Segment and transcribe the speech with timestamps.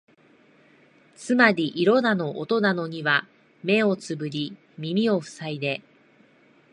[1.15, 3.27] つまり色だの音だのには
[3.61, 5.83] 目をつぶり耳をふさいで、